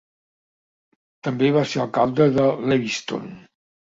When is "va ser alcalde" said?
1.57-2.27